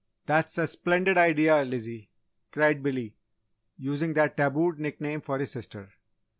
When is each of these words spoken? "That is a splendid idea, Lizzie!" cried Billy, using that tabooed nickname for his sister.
"That 0.25 0.47
is 0.47 0.57
a 0.57 0.65
splendid 0.65 1.15
idea, 1.19 1.63
Lizzie!" 1.63 2.09
cried 2.51 2.81
Billy, 2.81 3.13
using 3.77 4.13
that 4.13 4.35
tabooed 4.35 4.79
nickname 4.79 5.21
for 5.21 5.37
his 5.37 5.51
sister. 5.51 5.91